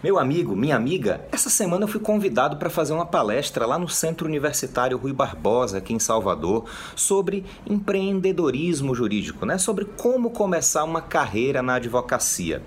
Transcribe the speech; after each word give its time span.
Meu 0.00 0.16
amigo, 0.16 0.54
minha 0.54 0.76
amiga, 0.76 1.26
essa 1.32 1.50
semana 1.50 1.82
eu 1.82 1.88
fui 1.88 2.00
convidado 2.00 2.56
para 2.56 2.70
fazer 2.70 2.92
uma 2.92 3.04
palestra 3.04 3.66
lá 3.66 3.76
no 3.76 3.88
Centro 3.88 4.28
Universitário 4.28 4.96
Rui 4.96 5.12
Barbosa, 5.12 5.78
aqui 5.78 5.92
em 5.92 5.98
Salvador, 5.98 6.66
sobre 6.94 7.44
empreendedorismo 7.66 8.94
jurídico, 8.94 9.44
né? 9.44 9.58
Sobre 9.58 9.84
como 9.84 10.30
começar 10.30 10.84
uma 10.84 11.02
carreira 11.02 11.62
na 11.62 11.74
advocacia. 11.74 12.62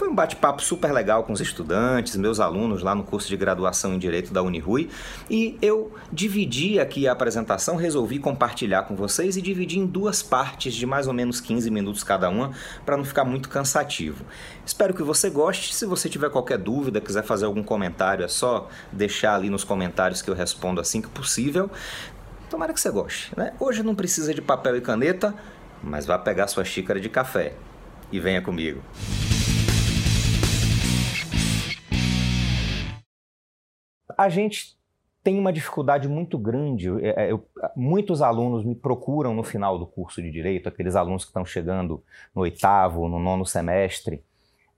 Foi 0.00 0.08
um 0.08 0.14
bate-papo 0.14 0.62
super 0.62 0.92
legal 0.92 1.24
com 1.24 1.34
os 1.34 1.42
estudantes, 1.42 2.16
meus 2.16 2.40
alunos 2.40 2.82
lá 2.82 2.94
no 2.94 3.04
curso 3.04 3.28
de 3.28 3.36
graduação 3.36 3.92
em 3.92 3.98
Direito 3.98 4.32
da 4.32 4.42
Unirui, 4.42 4.88
e 5.28 5.58
eu 5.60 5.92
dividi 6.10 6.80
aqui 6.80 7.06
a 7.06 7.12
apresentação, 7.12 7.76
resolvi 7.76 8.18
compartilhar 8.18 8.84
com 8.84 8.96
vocês 8.96 9.36
e 9.36 9.42
dividi 9.42 9.78
em 9.78 9.84
duas 9.84 10.22
partes 10.22 10.72
de 10.72 10.86
mais 10.86 11.06
ou 11.06 11.12
menos 11.12 11.38
15 11.38 11.70
minutos 11.70 12.02
cada 12.02 12.30
uma, 12.30 12.52
para 12.86 12.96
não 12.96 13.04
ficar 13.04 13.26
muito 13.26 13.50
cansativo. 13.50 14.24
Espero 14.64 14.94
que 14.94 15.02
você 15.02 15.28
goste. 15.28 15.74
Se 15.74 15.84
você 15.84 16.08
tiver 16.08 16.30
qualquer 16.30 16.56
dúvida, 16.56 16.98
quiser 16.98 17.22
fazer 17.22 17.44
algum 17.44 17.62
comentário, 17.62 18.24
é 18.24 18.28
só 18.28 18.70
deixar 18.90 19.34
ali 19.34 19.50
nos 19.50 19.64
comentários 19.64 20.22
que 20.22 20.30
eu 20.30 20.34
respondo 20.34 20.80
assim 20.80 21.02
que 21.02 21.08
possível. 21.08 21.70
Tomara 22.48 22.72
que 22.72 22.80
você 22.80 22.90
goste. 22.90 23.34
Né? 23.36 23.52
Hoje 23.60 23.82
não 23.82 23.94
precisa 23.94 24.32
de 24.32 24.40
papel 24.40 24.78
e 24.78 24.80
caneta, 24.80 25.34
mas 25.84 26.06
vá 26.06 26.18
pegar 26.18 26.46
sua 26.46 26.64
xícara 26.64 26.98
de 26.98 27.10
café 27.10 27.52
e 28.10 28.18
venha 28.18 28.40
comigo. 28.40 28.80
A 34.20 34.28
gente 34.28 34.78
tem 35.24 35.38
uma 35.38 35.50
dificuldade 35.50 36.06
muito 36.06 36.36
grande. 36.36 36.90
É, 37.02 37.24
é, 37.24 37.32
eu, 37.32 37.46
muitos 37.74 38.20
alunos 38.20 38.64
me 38.64 38.74
procuram 38.74 39.32
no 39.34 39.42
final 39.42 39.78
do 39.78 39.86
curso 39.86 40.20
de 40.20 40.30
direito, 40.30 40.68
aqueles 40.68 40.94
alunos 40.94 41.24
que 41.24 41.30
estão 41.30 41.44
chegando 41.44 42.02
no 42.34 42.42
oitavo, 42.42 43.08
no 43.08 43.18
nono 43.18 43.46
semestre, 43.46 44.22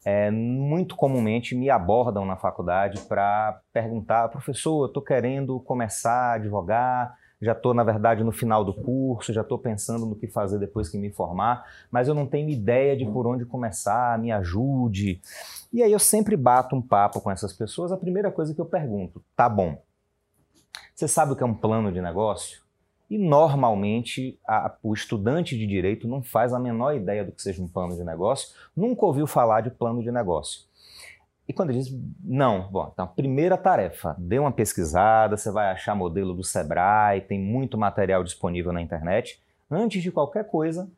é, 0.04 0.30
muito 0.30 0.94
comumente 0.94 1.56
me 1.56 1.70
abordam 1.70 2.24
na 2.24 2.36
faculdade 2.36 3.00
para 3.02 3.60
perguntar: 3.72 4.28
professor, 4.28 4.84
eu 4.84 4.86
estou 4.86 5.02
querendo 5.02 5.58
começar 5.60 6.32
a 6.32 6.34
advogar, 6.34 7.16
já 7.42 7.52
estou, 7.52 7.74
na 7.74 7.82
verdade, 7.82 8.22
no 8.22 8.30
final 8.30 8.64
do 8.64 8.72
curso, 8.72 9.32
já 9.32 9.40
estou 9.40 9.58
pensando 9.58 10.06
no 10.06 10.14
que 10.14 10.28
fazer 10.28 10.58
depois 10.58 10.88
que 10.88 10.96
me 10.96 11.10
formar, 11.10 11.66
mas 11.90 12.06
eu 12.06 12.14
não 12.14 12.24
tenho 12.24 12.48
ideia 12.48 12.96
de 12.96 13.04
por 13.04 13.26
onde 13.26 13.44
começar, 13.44 14.16
me 14.18 14.30
ajude. 14.30 15.20
E 15.72 15.82
aí 15.82 15.90
eu 15.90 15.98
sempre 15.98 16.36
bato 16.36 16.76
um 16.76 16.80
papo 16.80 17.20
com 17.20 17.30
essas 17.30 17.52
pessoas. 17.52 17.90
A 17.90 17.96
primeira 17.96 18.30
coisa 18.30 18.54
que 18.54 18.60
eu 18.60 18.64
pergunto, 18.64 19.22
tá 19.34 19.48
bom, 19.48 19.76
você 20.94 21.08
sabe 21.08 21.32
o 21.32 21.36
que 21.36 21.42
é 21.42 21.46
um 21.46 21.54
plano 21.54 21.90
de 21.90 22.00
negócio? 22.00 22.62
E 23.10 23.18
normalmente 23.18 24.38
a, 24.46 24.74
o 24.82 24.94
estudante 24.94 25.58
de 25.58 25.66
direito 25.66 26.06
não 26.06 26.22
faz 26.22 26.54
a 26.54 26.58
menor 26.58 26.94
ideia 26.94 27.24
do 27.24 27.32
que 27.32 27.42
seja 27.42 27.62
um 27.62 27.68
plano 27.68 27.96
de 27.96 28.04
negócio, 28.04 28.54
nunca 28.74 29.04
ouviu 29.04 29.26
falar 29.26 29.62
de 29.62 29.70
plano 29.70 30.02
de 30.02 30.10
negócio. 30.10 30.62
E 31.48 31.52
quando 31.52 31.72
diz, 31.72 31.88
não, 32.22 32.70
bom, 32.70 32.90
então, 32.92 33.06
primeira 33.06 33.56
tarefa, 33.56 34.14
dê 34.18 34.38
uma 34.38 34.52
pesquisada, 34.52 35.36
você 35.36 35.50
vai 35.50 35.70
achar 35.70 35.94
modelo 35.94 36.34
do 36.34 36.44
Sebrae, 36.44 37.20
tem 37.20 37.40
muito 37.40 37.76
material 37.76 38.22
disponível 38.22 38.72
na 38.72 38.80
internet. 38.80 39.40
Antes 39.70 40.02
de 40.02 40.12
qualquer 40.12 40.48
coisa, 40.48 40.88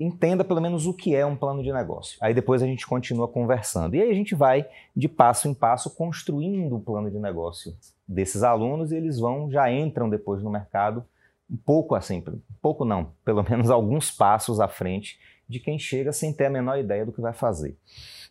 entenda 0.00 0.42
pelo 0.42 0.60
menos 0.60 0.86
o 0.86 0.94
que 0.94 1.14
é 1.14 1.24
um 1.24 1.36
plano 1.36 1.62
de 1.62 1.72
negócio. 1.72 2.16
Aí 2.20 2.32
depois 2.32 2.62
a 2.62 2.66
gente 2.66 2.86
continua 2.86 3.28
conversando. 3.28 3.94
E 3.94 4.00
aí 4.00 4.10
a 4.10 4.14
gente 4.14 4.34
vai, 4.34 4.66
de 4.96 5.08
passo 5.08 5.48
em 5.48 5.54
passo, 5.54 5.94
construindo 5.94 6.76
o 6.76 6.80
plano 6.80 7.10
de 7.10 7.18
negócio 7.18 7.74
desses 8.08 8.42
alunos 8.42 8.90
e 8.90 8.96
eles 8.96 9.18
vão, 9.18 9.50
já 9.50 9.70
entram 9.70 10.08
depois 10.08 10.42
no 10.42 10.50
mercado 10.50 11.04
um 11.50 11.56
pouco 11.56 11.94
assim, 11.94 12.24
pouco 12.62 12.84
não, 12.84 13.12
pelo 13.24 13.42
menos 13.42 13.70
alguns 13.70 14.10
passos 14.10 14.58
à 14.58 14.68
frente 14.68 15.18
de 15.46 15.60
quem 15.60 15.78
chega 15.78 16.10
sem 16.10 16.32
ter 16.32 16.46
a 16.46 16.50
menor 16.50 16.78
ideia 16.78 17.04
do 17.04 17.12
que 17.12 17.20
vai 17.20 17.34
fazer. 17.34 17.76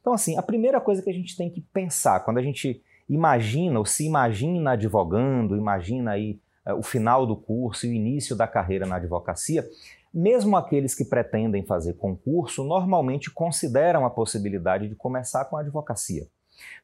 Então, 0.02 0.14
assim, 0.14 0.38
a 0.38 0.42
primeira 0.42 0.82
coisa 0.82 1.02
que 1.02 1.10
a 1.10 1.14
gente 1.14 1.38
tem 1.38 1.50
que 1.50 1.62
pensar 1.62 2.20
quando 2.22 2.40
a 2.40 2.42
gente 2.42 2.84
imagina 3.08 3.78
ou 3.78 3.86
se 3.86 4.06
imagina 4.06 4.72
advogando, 4.72 5.56
imagina 5.56 6.12
aí 6.12 6.40
uh, 6.66 6.74
o 6.74 6.84
final 6.84 7.26
do 7.26 7.36
curso 7.36 7.86
e 7.86 7.90
o 7.90 7.94
início 7.94 8.36
da 8.36 8.48
carreira 8.48 8.86
na 8.86 8.96
advocacia, 8.96 9.68
mesmo 10.14 10.58
aqueles 10.58 10.96
que 10.96 11.06
pretendem 11.06 11.66
fazer 11.66 11.94
concurso 11.94 12.64
normalmente 12.64 13.32
consideram 13.32 14.06
a 14.06 14.10
possibilidade 14.10 14.90
de 14.90 14.96
começar 14.96 15.46
com 15.46 15.56
a 15.56 15.62
advocacia. 15.62 16.28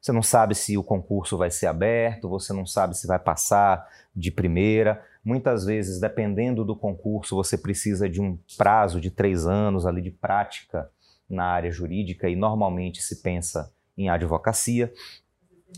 Você 0.00 0.12
não 0.12 0.22
sabe 0.22 0.54
se 0.54 0.76
o 0.76 0.82
concurso 0.82 1.36
vai 1.36 1.50
ser 1.50 1.66
aberto, 1.66 2.28
você 2.28 2.52
não 2.52 2.66
sabe 2.66 2.96
se 2.96 3.06
vai 3.06 3.18
passar 3.18 3.86
de 4.14 4.30
primeira. 4.30 5.04
Muitas 5.24 5.64
vezes, 5.64 6.00
dependendo 6.00 6.64
do 6.64 6.74
concurso, 6.74 7.36
você 7.36 7.56
precisa 7.56 8.08
de 8.08 8.20
um 8.20 8.38
prazo 8.56 9.00
de 9.00 9.10
três 9.10 9.46
anos 9.46 9.86
ali 9.86 10.00
de 10.00 10.10
prática 10.10 10.90
na 11.28 11.44
área 11.44 11.70
jurídica 11.70 12.28
e 12.28 12.36
normalmente 12.36 13.02
se 13.02 13.22
pensa 13.22 13.72
em 13.96 14.08
advocacia. 14.08 14.92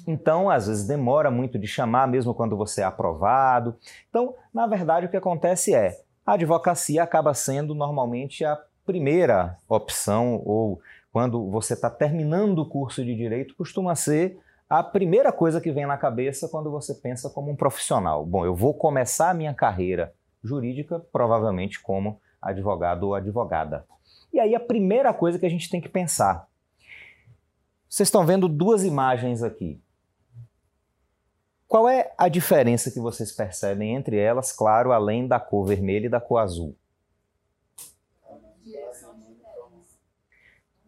Então, 0.07 0.49
às 0.49 0.69
vezes 0.69 0.87
demora 0.87 1.31
muito 1.31 1.59
de 1.59 1.67
chamar, 1.67 2.07
mesmo 2.07 2.35
quando 2.35 2.57
você 2.57 2.83
é 2.83 2.85
aprovado. 2.85 3.77
Então, 4.09 4.35
na 4.55 4.67
verdade, 4.67 5.07
o 5.07 5.09
que 5.09 5.17
acontece 5.17 5.75
é 5.75 5.99
a 6.25 6.35
advocacia 6.35 7.03
acaba 7.03 7.35
sendo 7.35 7.75
normalmente 7.75 8.45
a 8.45 8.59
primeira 8.87 9.57
opção, 9.69 10.43
ou 10.45 10.81
quando 11.13 11.51
você 11.51 11.75
está 11.75 11.91
terminando 11.91 12.61
o 12.61 12.69
curso 12.69 13.05
de 13.05 13.15
direito, 13.15 13.55
costuma 13.57 13.95
ser 13.95 14.39
a 14.69 14.83
primeira 14.83 15.33
coisa 15.33 15.61
que 15.61 15.73
vem 15.73 15.87
na 15.87 15.97
cabeça 15.97 16.49
quando 16.49 16.71
você 16.71 16.95
pensa 16.95 17.29
como 17.29 17.51
um 17.51 17.57
profissional. 17.57 18.25
Bom, 18.25 18.45
eu 18.45 18.55
vou 18.55 18.73
começar 18.73 19.31
a 19.31 19.35
minha 19.35 19.53
carreira 19.53 20.13
jurídica, 20.43 21.01
provavelmente 21.13 21.81
como 21.81 22.21
advogado 22.41 23.09
ou 23.09 23.15
advogada. 23.15 23.85
E 24.33 24.39
aí 24.39 24.55
a 24.55 24.61
primeira 24.61 25.13
coisa 25.13 25.39
que 25.39 25.47
a 25.47 25.51
gente 25.51 25.69
tem 25.69 25.81
que 25.81 25.89
pensar. 25.89 26.49
Vocês 27.89 28.07
estão 28.07 28.25
vendo 28.25 28.49
duas 28.49 28.85
imagens 28.85 29.43
aqui. 29.43 29.81
Qual 31.67 31.89
é 31.89 32.13
a 32.17 32.29
diferença 32.29 32.91
que 32.91 33.01
vocês 33.01 33.33
percebem 33.33 33.95
entre 33.95 34.17
elas, 34.17 34.53
claro, 34.53 34.93
além 34.93 35.27
da 35.27 35.39
cor 35.39 35.67
vermelha 35.67 36.07
e 36.07 36.11
da 36.11 36.21
cor 36.21 36.39
azul? 36.39 36.77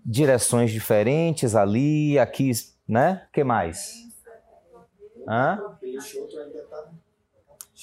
Direções 0.04 0.72
diferentes 0.72 1.54
ali, 1.54 2.18
aqui, 2.18 2.50
né? 2.86 3.28
Que 3.32 3.44
mais? 3.44 3.94
Hã? 5.28 5.78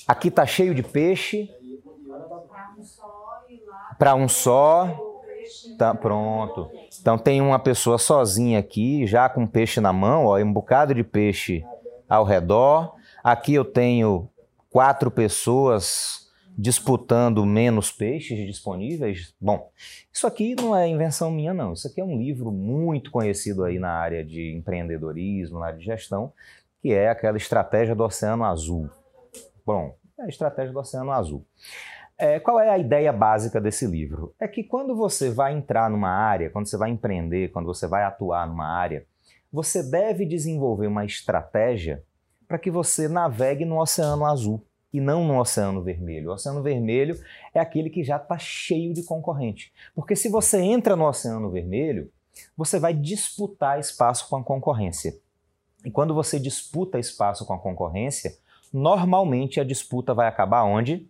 Aqui 0.08 0.28
está 0.28 0.46
cheio 0.46 0.76
de 0.76 0.84
peixe. 0.84 1.50
Para 3.98 4.16
um 4.16 4.28
só. 4.28 5.09
Tá, 5.78 5.94
pronto. 5.94 6.70
Então 7.00 7.18
tem 7.18 7.42
uma 7.42 7.60
pessoa 7.60 7.98
sozinha 7.98 8.60
aqui, 8.60 9.06
já 9.08 9.30
com 9.30 9.48
peixe 9.48 9.80
na 9.80 9.94
mão, 9.94 10.26
ó, 10.26 10.40
um 10.40 10.54
bocado 10.54 10.94
de 10.94 11.04
peixe 11.04 11.64
ao 12.08 12.24
redor. 12.24 12.96
Aqui 13.24 13.54
eu 13.54 13.66
tenho 13.66 14.30
quatro 14.70 15.10
pessoas 15.10 16.30
disputando 16.58 17.46
menos 17.46 17.90
peixes 17.90 18.46
disponíveis. 18.46 19.34
Bom, 19.40 19.72
isso 20.12 20.28
aqui 20.28 20.56
não 20.56 20.76
é 20.76 20.88
invenção 20.88 21.32
minha, 21.32 21.54
não. 21.54 21.72
Isso 21.72 21.88
aqui 21.88 22.02
é 22.02 22.04
um 22.04 22.18
livro 22.18 22.52
muito 22.52 23.12
conhecido 23.12 23.64
aí 23.64 23.80
na 23.80 23.92
área 23.92 24.26
de 24.26 24.54
empreendedorismo, 24.58 25.60
na 25.60 25.68
área 25.68 25.80
de 25.80 25.86
gestão, 25.86 26.34
que 26.82 26.92
é 26.92 27.10
aquela 27.10 27.38
estratégia 27.38 27.96
do 27.96 28.04
Oceano 28.04 28.44
Azul. 28.44 28.90
Bom, 29.66 29.96
é 30.20 30.24
a 30.24 30.28
estratégia 30.28 30.74
do 30.74 30.80
Oceano 30.80 31.12
Azul. 31.12 31.46
É, 32.22 32.38
qual 32.38 32.60
é 32.60 32.70
a 32.70 32.78
ideia 32.78 33.14
básica 33.14 33.62
desse 33.62 33.88
livro? 33.88 34.36
É 34.38 34.46
que 34.46 34.62
quando 34.62 34.94
você 34.94 35.30
vai 35.30 35.54
entrar 35.54 35.90
numa 35.90 36.10
área, 36.10 36.50
quando 36.50 36.68
você 36.68 36.76
vai 36.76 36.90
empreender, 36.90 37.50
quando 37.54 37.66
você 37.66 37.88
vai 37.88 38.04
atuar 38.04 38.46
numa 38.46 38.68
área, 38.68 39.06
você 39.50 39.82
deve 39.82 40.26
desenvolver 40.26 40.88
uma 40.88 41.06
estratégia 41.06 42.04
para 42.46 42.60
que 42.60 42.70
você 42.70 43.08
navegue 43.08 43.64
no 43.64 43.80
Oceano 43.80 44.26
Azul 44.26 44.62
e 44.92 45.00
não 45.00 45.24
no 45.24 45.40
Oceano 45.40 45.82
Vermelho. 45.82 46.30
O 46.30 46.34
Oceano 46.34 46.62
Vermelho 46.62 47.18
é 47.54 47.60
aquele 47.62 47.90
que 47.90 48.04
já 48.04 48.18
está 48.18 48.38
cheio 48.38 48.94
de 48.94 49.04
concorrente. 49.04 49.72
Porque 49.96 50.14
se 50.14 50.28
você 50.28 50.60
entra 50.60 50.98
no 50.98 51.08
Oceano 51.08 51.50
Vermelho, 51.50 52.12
você 52.58 52.80
vai 52.80 52.94
disputar 52.94 53.80
espaço 53.80 54.28
com 54.28 54.36
a 54.36 54.44
concorrência. 54.44 55.18
E 55.86 55.90
quando 55.90 56.14
você 56.14 56.38
disputa 56.38 57.00
espaço 57.00 57.46
com 57.46 57.54
a 57.54 57.60
concorrência, 57.60 58.36
normalmente 58.74 59.62
a 59.62 59.64
disputa 59.64 60.14
vai 60.14 60.28
acabar 60.28 60.64
onde? 60.64 61.08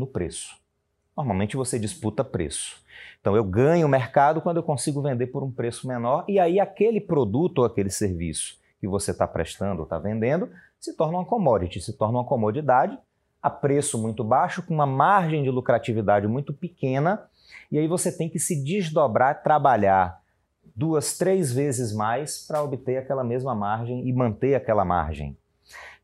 no 0.00 0.06
preço. 0.06 0.59
Normalmente 1.16 1.56
você 1.56 1.78
disputa 1.78 2.24
preço. 2.24 2.82
Então 3.20 3.36
eu 3.36 3.44
ganho 3.44 3.86
o 3.86 3.90
mercado 3.90 4.40
quando 4.40 4.56
eu 4.58 4.62
consigo 4.62 5.02
vender 5.02 5.26
por 5.26 5.42
um 5.42 5.50
preço 5.50 5.86
menor 5.86 6.24
e 6.28 6.38
aí 6.38 6.58
aquele 6.58 7.00
produto 7.00 7.58
ou 7.58 7.64
aquele 7.64 7.90
serviço 7.90 8.58
que 8.80 8.88
você 8.88 9.10
está 9.10 9.26
prestando 9.26 9.80
ou 9.80 9.84
está 9.84 9.98
vendendo 9.98 10.50
se 10.78 10.96
torna 10.96 11.18
uma 11.18 11.26
commodity, 11.26 11.80
se 11.80 11.92
torna 11.92 12.18
uma 12.18 12.24
comodidade 12.24 12.98
a 13.42 13.48
preço 13.48 13.98
muito 13.98 14.22
baixo, 14.22 14.62
com 14.62 14.74
uma 14.74 14.86
margem 14.86 15.42
de 15.42 15.50
lucratividade 15.50 16.26
muito 16.26 16.52
pequena, 16.52 17.22
e 17.70 17.78
aí 17.78 17.88
você 17.88 18.12
tem 18.12 18.28
que 18.28 18.38
se 18.38 18.62
desdobrar, 18.62 19.42
trabalhar 19.42 20.20
duas, 20.74 21.16
três 21.16 21.52
vezes 21.52 21.92
mais 21.92 22.46
para 22.46 22.62
obter 22.62 22.98
aquela 22.98 23.24
mesma 23.24 23.54
margem 23.54 24.06
e 24.06 24.12
manter 24.12 24.54
aquela 24.54 24.84
margem. 24.84 25.36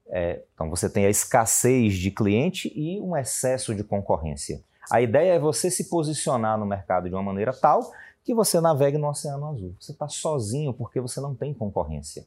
É, 0.09 0.43
então 0.55 0.71
você 0.71 0.89
tem 0.89 1.05
a 1.05 1.11
escassez 1.11 1.95
de 1.95 2.11
cliente 2.11 2.73
e 2.75 3.01
um 3.01 3.17
excesso 3.17 3.75
de 3.75 3.83
concorrência. 3.83 4.63
A 4.91 5.01
ideia 5.01 5.33
é 5.33 5.39
você 5.39 5.71
se 5.71 5.89
posicionar 5.89 6.59
no 6.59 6.67
mercado 6.67 7.09
de 7.09 7.15
uma 7.15 7.23
maneira 7.23 7.53
tal 7.53 7.91
que 8.25 8.35
você 8.35 8.61
navegue 8.61 8.99
no 8.99 9.09
Oceano 9.09 9.47
Azul. 9.47 9.75
Você 9.81 9.93
está 9.93 10.09
sozinho 10.09 10.73
porque 10.73 11.01
você 11.01 11.21
não 11.21 11.35
tem 11.35 11.55
concorrência. 11.55 12.27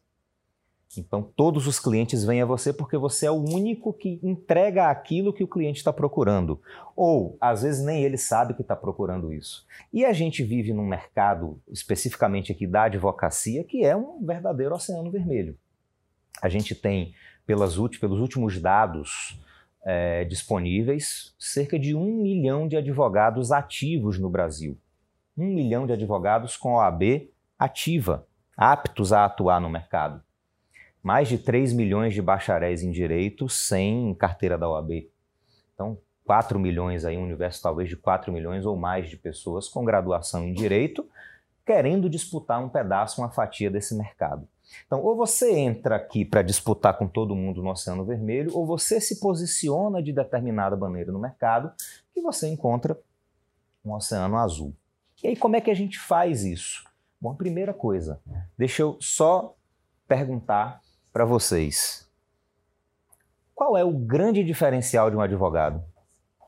Então, 0.98 1.22
todos 1.22 1.68
os 1.68 1.80
clientes 1.80 2.24
vêm 2.24 2.42
a 2.42 2.46
você 2.46 2.74
porque 2.74 2.98
você 2.98 3.28
é 3.28 3.32
o 3.32 3.36
único 3.36 3.94
que 3.94 4.20
entrega 4.24 4.90
aquilo 4.90 5.32
que 5.32 5.44
o 5.44 5.48
cliente 5.48 5.78
está 5.78 5.94
procurando. 5.94 6.60
Ou, 6.96 7.38
às 7.40 7.62
vezes, 7.62 7.86
nem 7.86 8.04
ele 8.04 8.18
sabe 8.18 8.56
que 8.56 8.62
está 8.62 8.76
procurando 8.76 9.32
isso. 9.32 9.68
E 9.94 10.04
a 10.04 10.14
gente 10.14 10.44
vive 10.44 10.74
num 10.74 10.86
mercado, 10.86 11.62
especificamente 11.68 12.52
aqui 12.52 12.66
da 12.66 12.84
advocacia, 12.84 13.64
que 13.64 13.86
é 13.86 13.96
um 13.96 14.26
verdadeiro 14.26 14.74
oceano 14.74 15.12
vermelho. 15.12 15.56
A 16.42 16.50
gente 16.50 16.74
tem, 16.74 17.14
pelas, 17.46 17.76
pelos 18.00 18.20
últimos 18.20 18.60
dados 18.60 19.40
é, 19.84 20.24
disponíveis, 20.26 21.34
cerca 21.38 21.80
de 21.80 21.96
um 21.96 22.22
milhão 22.22 22.68
de 22.68 22.76
advogados 22.76 23.52
ativos 23.52 24.20
no 24.20 24.30
Brasil. 24.30 24.78
Um 25.38 25.48
milhão 25.48 25.88
de 25.88 25.94
advogados 25.94 26.58
com 26.58 26.76
OAB 26.76 27.30
ativa, 27.58 28.28
aptos 28.58 29.14
a 29.14 29.26
atuar 29.26 29.60
no 29.62 29.70
mercado 29.70 30.24
mais 31.02 31.28
de 31.28 31.38
3 31.38 31.74
milhões 31.74 32.14
de 32.14 32.22
bacharéis 32.22 32.84
em 32.84 32.92
direito 32.92 33.48
sem 33.48 34.14
carteira 34.16 34.58
da 34.58 34.70
OAB. 34.70 35.10
Então, 35.74 35.98
4 36.26 36.60
milhões 36.60 37.06
aí, 37.06 37.18
um 37.18 37.24
universo 37.24 37.62
talvez 37.62 37.90
de 37.90 37.96
4 37.96 38.32
milhões 38.32 38.66
ou 38.66 38.76
mais 38.76 39.10
de 39.10 39.18
pessoas 39.18 39.68
com 39.68 39.86
graduação 39.86 40.44
em 40.46 40.54
direito, 40.54 41.08
querendo 41.66 42.10
disputar 42.10 42.64
um 42.64 42.70
pedaço, 42.70 43.22
uma 43.22 43.30
fatia 43.30 43.72
desse 43.72 43.96
mercado. 43.96 44.48
Então, 44.86 45.02
ou 45.02 45.16
você 45.16 45.52
entra 45.52 45.96
aqui 45.96 46.24
para 46.24 46.42
disputar 46.42 46.98
com 46.98 47.08
todo 47.08 47.36
mundo 47.36 47.62
no 47.62 47.72
Oceano 47.72 48.06
Vermelho, 48.06 48.56
ou 48.56 48.66
você 48.66 49.00
se 49.00 49.20
posiciona 49.20 50.02
de 50.02 50.14
determinada 50.14 50.76
maneira 50.76 51.12
no 51.12 51.20
mercado 51.20 51.72
que 52.14 52.22
você 52.22 52.48
encontra 52.48 53.00
um 53.84 53.94
Oceano 53.94 54.38
Azul. 54.38 54.76
E 55.24 55.28
aí, 55.28 55.36
como 55.36 55.56
é 55.56 55.62
que 55.62 55.72
a 55.72 55.76
gente 55.76 56.00
faz 56.00 56.44
isso? 56.44 56.84
Bom, 57.20 57.36
primeira 57.36 57.74
coisa, 57.74 58.22
deixa 58.58 58.82
eu 58.82 58.98
só 59.02 59.56
perguntar 60.08 60.82
para 61.12 61.26
vocês. 61.26 62.10
Qual 63.54 63.76
é 63.76 63.84
o 63.84 63.92
grande 63.92 64.44
diferencial 64.44 65.12
de 65.12 65.18
um 65.18 65.22
advogado? 65.22 65.84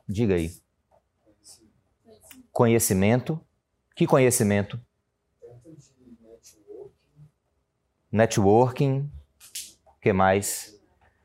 Diga 0.08 0.34
aí. 0.34 0.50
Conhecimento. 2.50 3.38
Que 3.94 4.06
conhecimento? 4.06 4.80
Networking. 8.12 9.10
O 9.86 10.00
que 10.00 10.12
mais? 10.12 10.78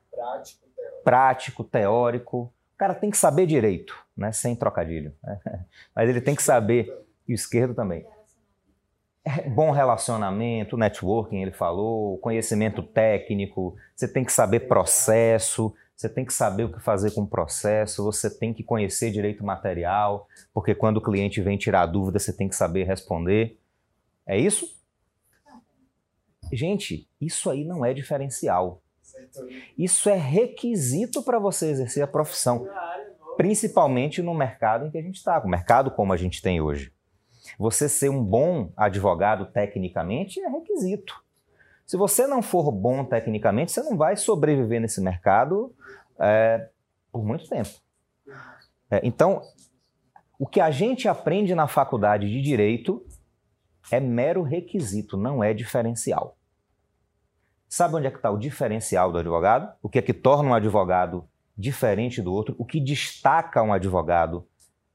Prático, 0.10 0.68
teórico. 0.74 1.04
Prático, 1.04 1.64
teórico. 1.64 2.38
O 2.38 2.78
cara 2.78 2.96
tem 2.96 3.12
que 3.12 3.18
saber 3.18 3.46
direito, 3.46 3.96
né? 4.16 4.32
sem 4.32 4.56
trocadilho. 4.56 5.14
Mas 5.94 6.10
ele 6.10 6.22
tem 6.22 6.36
que 6.36 6.44
saber. 6.44 7.06
E 7.28 7.34
o 7.34 7.36
esquerdo 7.36 7.76
também. 7.76 8.06
bom 9.54 9.72
relacionamento, 9.72 10.78
networking, 10.78 11.42
ele 11.42 11.52
falou, 11.52 12.18
conhecimento 12.20 12.82
técnico, 12.82 13.76
você 13.94 14.08
tem 14.08 14.24
que 14.24 14.32
saber 14.32 14.62
processo, 14.62 15.74
você 15.94 16.08
tem 16.08 16.24
que 16.24 16.34
saber 16.34 16.64
o 16.64 16.72
que 16.72 16.80
fazer 16.80 17.12
com 17.12 17.22
o 17.22 17.28
processo, 17.28 18.04
você 18.04 18.30
tem 18.30 18.54
que 18.54 18.64
conhecer 18.64 19.12
direito 19.12 19.44
material, 19.44 20.28
porque 20.54 20.74
quando 20.74 20.98
o 20.98 21.02
cliente 21.02 21.42
vem 21.42 21.58
tirar 21.58 21.88
dúvida, 21.88 22.20
você 22.20 22.32
tem 22.32 22.48
que 22.48 22.56
saber 22.56 22.84
responder. 22.84 23.60
É 24.26 24.38
isso? 24.38 24.77
Gente, 26.58 27.08
isso 27.22 27.52
aí 27.52 27.64
não 27.64 27.86
é 27.86 27.94
diferencial. 27.94 28.82
Isso 29.78 30.10
é 30.10 30.16
requisito 30.16 31.22
para 31.22 31.38
você 31.38 31.70
exercer 31.70 32.04
a 32.04 32.08
profissão, 32.08 32.68
principalmente 33.36 34.22
no 34.22 34.34
mercado 34.34 34.88
em 34.88 34.92
que 34.92 34.98
a 34.98 35.02
gente 35.02 35.18
está, 35.18 35.40
o 35.40 35.48
mercado 35.48 35.92
como 35.92 36.14
a 36.14 36.18
gente 36.18 36.42
tem 36.42 36.60
hoje. 36.60 36.92
Você 37.60 37.88
ser 37.88 38.10
um 38.10 38.24
bom 38.24 38.72
advogado 38.76 39.46
tecnicamente 39.46 40.40
é 40.40 40.48
requisito. 40.50 41.24
Se 41.86 41.96
você 41.96 42.26
não 42.28 42.42
for 42.42 42.72
bom 42.72 43.06
tecnicamente, 43.06 43.72
você 43.72 43.82
não 43.82 43.96
vai 43.96 44.18
sobreviver 44.18 44.82
nesse 44.82 45.00
mercado 45.00 45.74
é, 46.20 46.70
por 47.12 47.24
muito 47.24 47.48
tempo. 47.48 47.70
É, 48.90 49.00
então, 49.04 49.42
o 50.40 50.46
que 50.46 50.60
a 50.60 50.72
gente 50.72 51.08
aprende 51.08 51.56
na 51.56 51.68
faculdade 51.68 52.28
de 52.30 52.42
direito 52.42 53.06
é 53.92 54.00
mero 54.00 54.42
requisito, 54.42 55.18
não 55.18 55.44
é 55.44 55.54
diferencial. 55.54 56.37
Sabe 57.68 57.96
onde 57.96 58.08
é 58.08 58.12
que 58.12 58.18
está 58.18 58.32
o 58.32 58.38
diferencial 58.38 59.12
do 59.12 59.18
advogado? 59.18 59.74
O 59.82 59.90
que 59.90 60.00
é 60.00 60.02
que 60.02 60.14
torna 60.14 60.50
um 60.50 60.54
advogado 60.54 61.28
diferente 61.58 62.22
do 62.22 62.34
outro? 62.34 62.56
O 62.58 62.66
que 62.66 62.80
destaca 62.80 63.62
um 63.62 63.74
advogado 63.74 64.48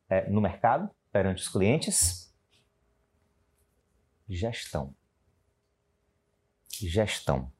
é, 0.08 0.28
no 0.30 0.40
mercado 0.40 0.90
perante 1.12 1.42
os 1.42 1.48
clientes? 1.48 2.32
Gestão. 4.28 4.94
Gestão. 6.70 7.52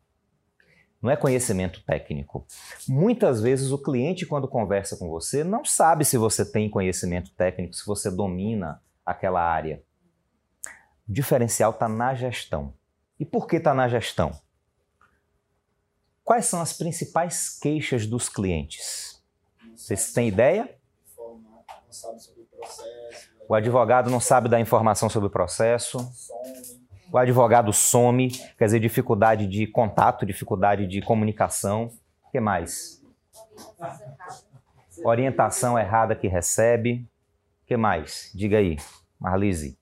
Não 1.03 1.11
é 1.11 1.17
conhecimento 1.17 1.83
técnico. 1.85 2.47
Muitas 2.89 3.43
vezes 3.43 3.73
o 3.73 3.83
cliente, 3.83 4.25
quando 4.25 4.47
conversa 4.47 4.97
com 4.97 5.11
você, 5.11 5.43
não 5.43 5.65
sabe 5.65 6.05
se 6.05 6.17
você 6.17 6.51
tem 6.51 6.71
conhecimento 6.71 7.35
técnico, 7.35 7.75
se 7.75 7.85
você 7.85 8.09
domina 8.11 8.81
aquela 9.05 9.43
área. 9.43 9.83
O 11.09 11.13
diferencial 11.13 11.73
está 11.73 11.89
na 11.89 12.15
gestão. 12.15 12.73
E 13.19 13.25
por 13.25 13.49
que 13.49 13.57
está 13.57 13.75
na 13.75 13.89
gestão? 13.89 14.33
Quais 16.33 16.47
são 16.47 16.63
as 16.63 16.73
principais 16.73 17.59
queixas 17.61 18.07
dos 18.07 18.27
clientes? 18.27 19.23
Vocês 19.77 20.15
têm 20.15 20.29
ideia? 20.29 20.79
Não 21.19 21.93
sabe 21.93 22.23
sobre 22.23 22.41
o 22.41 22.47
processo, 22.47 23.31
o 23.47 23.55
advogado 23.55 24.11
não 24.11 24.19
sabe 24.19 24.49
dar 24.49 24.59
informação 24.59 25.11
sobre 25.11 25.27
o 25.27 25.31
processo. 25.31 25.99
O 27.13 27.19
advogado 27.19 27.71
some, 27.71 28.31
quer 28.57 28.65
dizer, 28.65 28.81
dificuldade 28.81 29.47
de 29.47 29.67
contato, 29.67 30.25
dificuldade 30.25 30.87
de 30.87 31.03
comunicação. 31.03 31.91
O 32.27 32.31
que 32.31 32.41
mais? 32.41 33.05
Orientação 35.05 35.79
errada 35.79 36.17
que 36.17 36.29
recebe. 36.29 37.07
O 37.63 37.67
que 37.67 37.77
mais? 37.77 38.33
Diga 38.35 38.57
aí, 38.57 38.79
Marlise. 39.21 39.79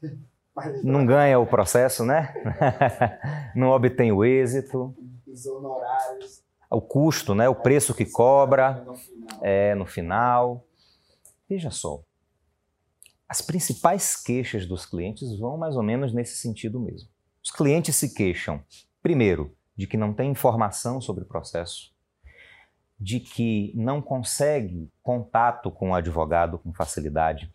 Não 0.82 1.04
ganha 1.06 1.38
o 1.38 1.46
processo, 1.46 2.04
né? 2.04 2.34
Não 3.54 3.68
obtém 3.68 4.12
o 4.12 4.24
êxito. 4.24 4.94
Os 5.26 5.46
honorários. 5.46 6.42
O 6.70 6.80
custo, 6.80 7.34
né? 7.34 7.48
O 7.48 7.54
preço 7.54 7.94
que 7.94 8.04
cobra 8.04 8.84
é, 9.40 9.74
no 9.74 9.86
final. 9.86 10.64
Veja 11.48 11.70
só, 11.70 12.02
as 13.28 13.42
principais 13.42 14.16
queixas 14.16 14.66
dos 14.66 14.86
clientes 14.86 15.38
vão 15.38 15.58
mais 15.58 15.76
ou 15.76 15.82
menos 15.82 16.14
nesse 16.14 16.36
sentido 16.36 16.80
mesmo. 16.80 17.08
Os 17.44 17.50
clientes 17.50 17.96
se 17.96 18.14
queixam, 18.14 18.62
primeiro, 19.02 19.54
de 19.76 19.86
que 19.86 19.96
não 19.96 20.12
tem 20.12 20.30
informação 20.30 21.00
sobre 21.00 21.24
o 21.24 21.26
processo, 21.26 21.94
de 22.98 23.20
que 23.20 23.72
não 23.76 24.02
consegue 24.02 24.90
contato 25.02 25.70
com 25.70 25.90
o 25.90 25.94
advogado 25.94 26.58
com 26.58 26.72
facilidade, 26.72 27.50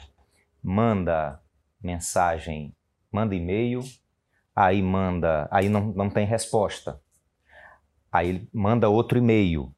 manda 0.61 1.41
mensagem, 1.81 2.73
manda 3.13 3.35
e-mail, 3.35 3.81
aí 4.55 4.81
manda, 4.81 5.47
aí 5.51 5.69
não, 5.69 5.93
não 5.93 6.09
tem 6.09 6.25
resposta. 6.25 6.99
Aí 8.11 8.47
manda 8.53 8.89
outro 8.89 9.17
e-mail, 9.17 9.71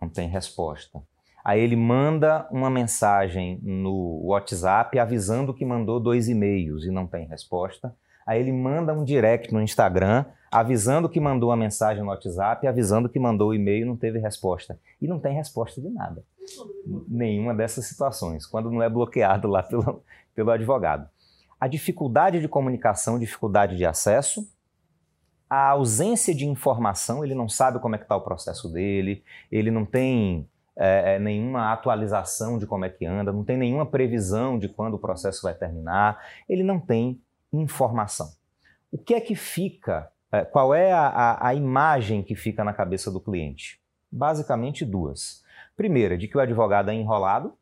não 0.00 0.08
tem 0.08 0.28
resposta. 0.28 1.02
Aí 1.44 1.60
ele 1.60 1.76
manda 1.76 2.46
uma 2.50 2.70
mensagem 2.70 3.58
no 3.62 4.20
WhatsApp 4.24 4.98
avisando 4.98 5.54
que 5.54 5.64
mandou 5.64 5.98
dois 5.98 6.28
e-mails 6.28 6.84
e 6.84 6.90
não 6.90 7.06
tem 7.06 7.26
resposta. 7.26 7.94
Aí 8.26 8.40
ele 8.40 8.52
manda 8.52 8.92
um 8.92 9.04
direct 9.04 9.52
no 9.52 9.62
Instagram 9.62 10.24
avisando 10.50 11.08
que 11.08 11.20
mandou 11.20 11.52
a 11.52 11.56
mensagem 11.56 12.02
no 12.02 12.10
WhatsApp, 12.10 12.66
avisando 12.66 13.08
que 13.08 13.18
mandou 13.18 13.50
o 13.50 13.54
e-mail 13.54 13.82
e 13.82 13.84
não 13.84 13.96
teve 13.96 14.18
resposta. 14.18 14.78
E 15.00 15.06
não 15.06 15.20
tem 15.20 15.34
resposta 15.34 15.80
de 15.80 15.88
nada. 15.88 16.24
Nenhuma 17.08 17.54
dessas 17.54 17.86
situações, 17.86 18.46
quando 18.46 18.70
não 18.70 18.82
é 18.82 18.88
bloqueado 18.88 19.46
lá 19.46 19.62
pelo, 19.62 20.02
pelo 20.34 20.50
advogado. 20.50 21.08
A 21.60 21.68
dificuldade 21.68 22.40
de 22.40 22.48
comunicação, 22.48 23.18
dificuldade 23.18 23.76
de 23.76 23.84
acesso, 23.84 24.48
a 25.48 25.70
ausência 25.70 26.34
de 26.34 26.46
informação, 26.46 27.24
ele 27.24 27.34
não 27.34 27.48
sabe 27.48 27.80
como 27.80 27.96
é 27.96 27.98
que 27.98 28.04
está 28.04 28.16
o 28.16 28.22
processo 28.22 28.72
dele, 28.72 29.22
ele 29.50 29.70
não 29.70 29.84
tem 29.84 30.48
é, 30.76 31.16
é, 31.16 31.18
nenhuma 31.18 31.72
atualização 31.72 32.56
de 32.56 32.66
como 32.66 32.84
é 32.84 32.88
que 32.88 33.04
anda, 33.04 33.32
não 33.32 33.44
tem 33.44 33.58
nenhuma 33.58 33.84
previsão 33.84 34.58
de 34.58 34.68
quando 34.68 34.94
o 34.94 34.98
processo 34.98 35.42
vai 35.42 35.52
terminar, 35.52 36.24
ele 36.48 36.62
não 36.62 36.80
tem 36.80 37.20
informação. 37.52 38.30
O 38.90 38.96
que 38.96 39.12
é 39.12 39.20
que 39.20 39.34
fica, 39.34 40.10
é, 40.32 40.44
qual 40.44 40.74
é 40.74 40.92
a, 40.92 41.08
a, 41.08 41.48
a 41.48 41.54
imagem 41.54 42.22
que 42.22 42.34
fica 42.34 42.64
na 42.64 42.72
cabeça 42.72 43.10
do 43.10 43.20
cliente? 43.20 43.80
Basicamente 44.10 44.84
duas. 44.84 45.44
Primeira, 45.76 46.16
de 46.16 46.26
que 46.28 46.36
o 46.36 46.40
advogado 46.40 46.90
é 46.90 46.94
enrolado, 46.94 47.54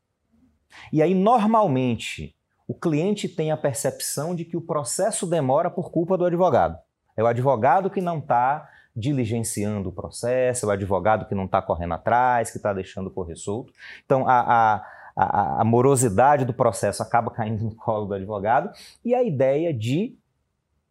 e 0.93 1.03
aí 1.03 1.15
normalmente 1.15 2.37
o 2.69 2.75
cliente 2.75 3.27
tem 3.27 3.51
a 3.51 3.57
percepção 3.57 4.35
de 4.35 4.45
que 4.45 4.55
o 4.55 4.61
processo 4.61 5.27
demora 5.27 5.71
por 5.71 5.91
culpa 5.91 6.19
do 6.19 6.27
advogado. 6.27 6.79
É 7.17 7.23
o 7.23 7.27
advogado 7.27 7.89
que 7.89 8.03
não 8.03 8.19
está 8.19 8.69
diligenciando 8.95 9.89
o 9.89 9.93
processo, 9.93 10.67
é 10.67 10.69
o 10.69 10.73
advogado 10.73 11.27
que 11.27 11.35
não 11.35 11.47
está 11.47 11.63
correndo 11.63 11.95
atrás, 11.95 12.51
que 12.51 12.59
está 12.59 12.75
deixando 12.75 13.11
correr 13.11 13.37
solto. 13.37 13.73
Então, 14.05 14.29
a, 14.29 14.85
a, 15.17 15.61
a, 15.61 15.65
morosidade 15.65 16.45
do 16.45 16.53
processo 16.53 17.03
acaba 17.03 17.31
caindo 17.31 17.65
no 17.65 17.75
colo 17.75 18.05
do 18.05 18.15
advogado 18.15 18.71
e 19.03 19.15
a 19.15 19.23
ideia 19.23 19.73
de 19.73 20.19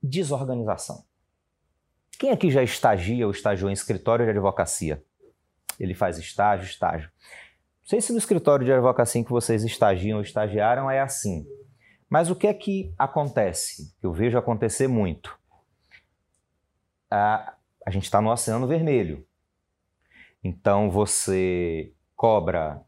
desorganização. 0.02 1.04
Quem 2.18 2.32
aqui 2.32 2.50
já 2.50 2.64
estagia 2.64 3.26
ou 3.26 3.32
estagiou 3.32 3.70
em 3.70 3.74
escritório 3.74 4.26
de 4.26 4.32
advocacia? 4.32 5.04
Ele 5.80 5.94
faz 5.94 6.18
estágio, 6.18 6.66
estágio. 6.66 7.12
Não 7.82 7.90
sei 7.90 8.02
se 8.02 8.12
no 8.12 8.18
escritório 8.18 8.66
de 8.66 8.74
advocacia 8.74 9.24
que 9.24 9.30
vocês 9.30 9.64
estagiam 9.64 10.18
ou 10.18 10.24
estagiaram 10.24 10.90
é 10.90 11.00
assim. 11.00 11.46
Mas 12.10 12.30
o 12.30 12.36
que 12.36 12.48
é 12.48 12.54
que 12.54 12.94
acontece? 12.98 13.94
Eu 14.02 14.14
vejo 14.14 14.38
acontecer 14.38 14.88
muito. 14.88 15.38
A, 17.12 17.56
a 17.86 17.92
gente 17.92 18.04
está 18.04 18.22
no 18.22 18.32
Oceano 18.32 18.68
Vermelho. 18.68 19.26
Então 20.44 20.90
você 20.90 21.94
cobra 22.16 22.82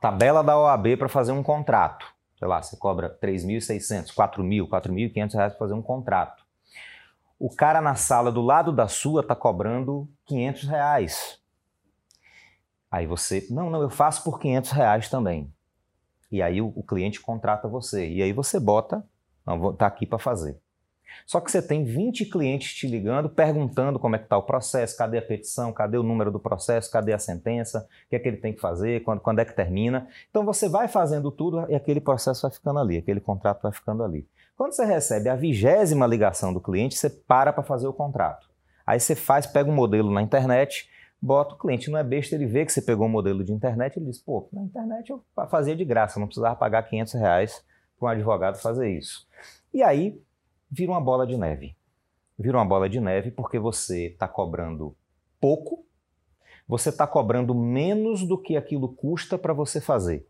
tabela 0.00 0.42
da 0.42 0.58
OAB 0.58 0.96
para 0.96 1.08
fazer 1.08 1.32
um 1.32 1.42
contrato. 1.42 2.06
Sei 2.38 2.46
lá, 2.46 2.62
você 2.62 2.76
cobra 2.76 3.18
3.600, 3.20 4.14
4.000, 4.14 4.68
4.500 4.68 5.34
reais 5.34 5.52
para 5.52 5.58
fazer 5.58 5.74
um 5.74 5.82
contrato. 5.82 6.44
O 7.38 7.54
cara 7.54 7.80
na 7.80 7.96
sala 7.96 8.30
do 8.30 8.40
lado 8.40 8.72
da 8.72 8.86
sua 8.86 9.22
está 9.22 9.34
cobrando 9.34 10.08
500 10.26 10.62
reais. 10.64 11.40
Aí 12.90 13.06
você, 13.06 13.46
não, 13.50 13.70
não, 13.70 13.82
eu 13.82 13.90
faço 13.90 14.22
por 14.22 14.38
500 14.38 14.70
reais 14.70 15.08
também. 15.08 15.52
E 16.30 16.42
aí 16.42 16.60
o, 16.60 16.72
o 16.74 16.82
cliente 16.82 17.20
contrata 17.20 17.68
você. 17.68 18.08
E 18.08 18.22
aí 18.22 18.32
você 18.32 18.60
bota, 18.60 19.04
não, 19.46 19.72
tá 19.72 19.86
aqui 19.86 20.06
para 20.06 20.18
fazer. 20.18 20.58
Só 21.26 21.40
que 21.40 21.50
você 21.50 21.60
tem 21.60 21.84
20 21.84 22.26
clientes 22.26 22.74
te 22.74 22.86
ligando, 22.86 23.28
perguntando 23.28 23.98
como 23.98 24.16
é 24.16 24.18
que 24.18 24.24
está 24.24 24.36
o 24.36 24.42
processo, 24.42 24.96
cadê 24.96 25.18
a 25.18 25.22
petição, 25.22 25.72
cadê 25.72 25.96
o 25.96 26.02
número 26.02 26.30
do 26.30 26.38
processo, 26.38 26.90
cadê 26.90 27.12
a 27.12 27.18
sentença, 27.18 27.86
o 28.06 28.08
que 28.10 28.16
é 28.16 28.18
que 28.18 28.28
ele 28.28 28.36
tem 28.36 28.52
que 28.52 28.60
fazer, 28.60 29.02
quando, 29.02 29.20
quando 29.20 29.38
é 29.38 29.44
que 29.44 29.54
termina. 29.54 30.08
Então 30.30 30.44
você 30.44 30.68
vai 30.68 30.88
fazendo 30.88 31.30
tudo 31.30 31.66
e 31.68 31.74
aquele 31.74 32.00
processo 32.00 32.42
vai 32.42 32.50
ficando 32.50 32.78
ali, 32.78 32.98
aquele 32.98 33.20
contrato 33.20 33.62
vai 33.62 33.72
ficando 33.72 34.02
ali. 34.02 34.26
Quando 34.56 34.72
você 34.72 34.84
recebe 34.84 35.28
a 35.28 35.36
vigésima 35.36 36.06
ligação 36.06 36.52
do 36.52 36.60
cliente, 36.60 36.96
você 36.96 37.08
para 37.08 37.52
para 37.52 37.62
fazer 37.62 37.86
o 37.86 37.92
contrato. 37.92 38.48
Aí 38.86 38.98
você 38.98 39.14
faz, 39.14 39.46
pega 39.46 39.70
um 39.70 39.74
modelo 39.74 40.10
na 40.10 40.22
internet, 40.22 40.88
bota 41.20 41.54
o 41.54 41.58
cliente, 41.58 41.90
não 41.90 41.98
é 41.98 42.04
besta, 42.04 42.34
ele 42.34 42.46
vê 42.46 42.64
que 42.64 42.72
você 42.72 42.80
pegou 42.80 43.06
um 43.06 43.10
modelo 43.10 43.44
de 43.44 43.52
internet, 43.52 43.96
ele 43.96 44.06
diz, 44.06 44.18
pô, 44.18 44.48
na 44.52 44.62
internet 44.62 45.10
eu 45.10 45.22
fazia 45.50 45.74
de 45.74 45.84
graça, 45.84 46.20
não 46.20 46.26
precisava 46.26 46.54
pagar 46.54 46.82
500 46.84 47.14
reais 47.14 47.64
para 47.98 48.08
um 48.08 48.10
advogado 48.10 48.56
fazer 48.58 48.88
isso. 48.90 49.26
E 49.74 49.82
aí 49.82 50.20
vira 50.70 50.92
uma 50.92 51.00
bola 51.00 51.26
de 51.26 51.36
neve. 51.36 51.76
Vira 52.38 52.56
uma 52.56 52.64
bola 52.64 52.88
de 52.88 53.00
neve 53.00 53.30
porque 53.32 53.58
você 53.58 54.06
está 54.06 54.28
cobrando 54.28 54.96
pouco, 55.40 55.84
você 56.68 56.90
está 56.90 57.06
cobrando 57.06 57.54
menos 57.54 58.26
do 58.26 58.40
que 58.40 58.56
aquilo 58.56 58.88
custa 58.88 59.36
para 59.36 59.52
você 59.52 59.80
fazer. 59.80 60.26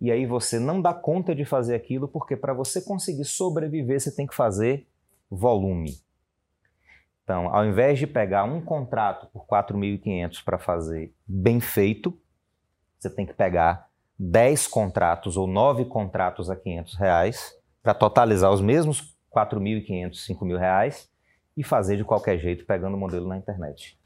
E 0.00 0.10
aí 0.10 0.26
você 0.26 0.58
não 0.58 0.82
dá 0.82 0.92
conta 0.92 1.34
de 1.34 1.44
fazer 1.44 1.74
aquilo 1.74 2.08
porque 2.08 2.36
para 2.36 2.52
você 2.52 2.82
conseguir 2.82 3.24
sobreviver 3.24 4.00
você 4.00 4.14
tem 4.14 4.26
que 4.26 4.34
fazer 4.34 4.86
volume. 5.30 5.94
Então, 7.30 7.54
ao 7.54 7.64
invés 7.64 7.96
de 7.96 8.08
pegar 8.08 8.42
um 8.42 8.60
contrato 8.60 9.28
por 9.28 9.46
4.500 9.46 10.42
para 10.42 10.58
fazer 10.58 11.14
bem 11.24 11.60
feito, 11.60 12.20
você 12.98 13.08
tem 13.08 13.24
que 13.24 13.32
pegar 13.32 13.88
10 14.18 14.66
contratos 14.66 15.36
ou 15.36 15.46
9 15.46 15.84
contratos 15.84 16.50
a 16.50 16.56
500 16.56 16.96
reais 16.96 17.54
para 17.84 17.94
totalizar 17.94 18.50
os 18.50 18.60
mesmos 18.60 19.16
4.500, 19.32 20.14
5.000 20.26 20.58
reais 20.58 21.08
e 21.56 21.62
fazer 21.62 21.96
de 21.96 22.04
qualquer 22.04 22.36
jeito 22.36 22.66
pegando 22.66 22.96
o 22.96 23.00
modelo 23.00 23.28
na 23.28 23.36
internet. 23.36 23.96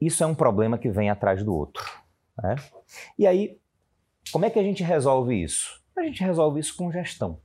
Isso 0.00 0.24
é 0.24 0.26
um 0.26 0.34
problema 0.34 0.76
que 0.76 0.90
vem 0.90 1.10
atrás 1.10 1.44
do 1.44 1.54
outro. 1.54 1.84
Né? 2.42 2.56
E 3.16 3.28
aí, 3.28 3.60
como 4.32 4.44
é 4.44 4.50
que 4.50 4.58
a 4.58 4.64
gente 4.64 4.82
resolve 4.82 5.40
isso? 5.40 5.80
A 5.96 6.02
gente 6.02 6.24
resolve 6.24 6.58
isso 6.58 6.74
com 6.74 6.90
gestão. 6.90 7.40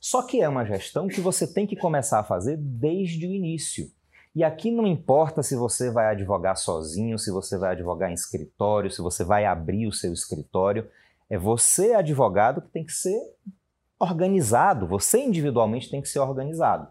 Só 0.00 0.22
que 0.22 0.40
é 0.40 0.48
uma 0.48 0.64
gestão 0.64 1.08
que 1.08 1.20
você 1.20 1.46
tem 1.46 1.66
que 1.66 1.76
começar 1.76 2.20
a 2.20 2.24
fazer 2.24 2.56
desde 2.56 3.26
o 3.26 3.32
início. 3.32 3.90
E 4.34 4.44
aqui 4.44 4.70
não 4.70 4.86
importa 4.86 5.42
se 5.42 5.56
você 5.56 5.90
vai 5.90 6.06
advogar 6.06 6.56
sozinho, 6.56 7.18
se 7.18 7.30
você 7.30 7.58
vai 7.58 7.72
advogar 7.72 8.10
em 8.10 8.14
escritório, 8.14 8.90
se 8.90 9.02
você 9.02 9.24
vai 9.24 9.44
abrir 9.44 9.86
o 9.86 9.92
seu 9.92 10.12
escritório. 10.12 10.88
É 11.28 11.36
você, 11.36 11.94
advogado, 11.94 12.62
que 12.62 12.68
tem 12.68 12.84
que 12.84 12.92
ser 12.92 13.20
organizado. 13.98 14.86
Você 14.86 15.18
individualmente 15.18 15.90
tem 15.90 16.00
que 16.00 16.08
ser 16.08 16.20
organizado. 16.20 16.88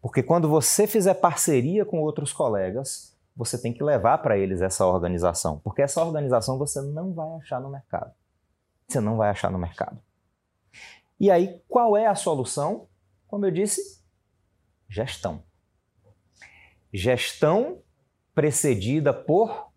Porque 0.00 0.22
quando 0.22 0.48
você 0.48 0.86
fizer 0.86 1.14
parceria 1.14 1.84
com 1.84 2.00
outros 2.00 2.32
colegas, 2.32 3.16
você 3.36 3.60
tem 3.60 3.72
que 3.72 3.82
levar 3.82 4.18
para 4.18 4.38
eles 4.38 4.60
essa 4.60 4.86
organização. 4.86 5.58
Porque 5.58 5.82
essa 5.82 6.02
organização 6.02 6.58
você 6.58 6.80
não 6.80 7.12
vai 7.12 7.30
achar 7.36 7.60
no 7.60 7.70
mercado. 7.70 8.12
Você 8.88 9.00
não 9.00 9.16
vai 9.16 9.30
achar 9.30 9.50
no 9.50 9.58
mercado. 9.58 9.98
E 11.20 11.30
aí, 11.30 11.60
qual 11.68 11.98
é 11.98 12.06
a 12.06 12.14
solução? 12.14 12.88
Como 13.26 13.44
eu 13.44 13.50
disse, 13.50 14.02
gestão. 14.88 15.44
Gestão 16.90 17.82
precedida 18.34 19.12
por 19.12 19.70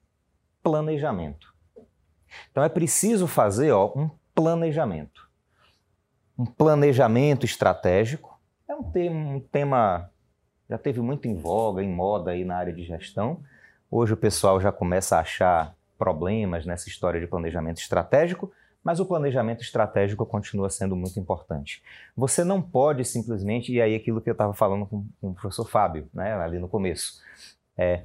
planejamento. 0.64 1.54
Então 2.50 2.64
é 2.64 2.70
preciso 2.70 3.28
fazer 3.28 3.72
ó, 3.72 3.92
um 3.94 4.10
planejamento. 4.34 5.30
Um 6.40 6.46
planejamento 6.46 7.46
estratégico. 7.46 8.40
É 8.68 8.74
um 8.74 8.90
tema, 8.90 9.30
um 9.36 9.40
tema 9.42 10.10
já 10.70 10.78
teve 10.78 11.02
muito 11.02 11.28
em 11.28 11.36
voga, 11.36 11.84
em 11.84 11.94
moda 11.94 12.32
aí 12.32 12.46
na 12.46 12.56
área 12.56 12.74
de 12.74 12.84
gestão. 12.84 13.44
Hoje 13.92 14.14
o 14.14 14.18
pessoal 14.18 14.62
já 14.62 14.72
começa 14.72 15.18
a 15.18 15.20
achar 15.20 15.76
problemas 15.98 16.66
nessa 16.66 16.88
história 16.88 17.20
de 17.20 17.28
planejamento 17.28 17.78
estratégico, 17.78 18.52
mas 18.84 19.00
o 19.00 19.06
planejamento 19.06 19.62
estratégico 19.62 20.26
continua 20.26 20.70
sendo 20.70 20.96
muito 20.96 21.18
importante. 21.20 21.82
Você 22.16 22.44
não 22.44 22.62
pode 22.62 23.06
simplesmente, 23.06 23.72
e 23.72 23.82
aí 23.82 23.96
aquilo 23.96 24.20
que 24.20 24.30
eu 24.30 24.34
estava 24.34 24.54
falando 24.54 24.86
com, 24.86 25.08
com, 25.22 25.30
o 25.30 25.34
professor 25.34 25.68
Fábio, 25.70 26.10
né, 26.14 26.34
ali 26.34 26.60
no 26.60 26.68
começo, 26.68 27.22
é, 27.78 28.04